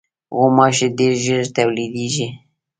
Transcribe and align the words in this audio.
غوماشې 0.35 0.87
ډېر 0.97 1.13
ژر 1.23 1.43
تولیدېږي. 1.55 2.27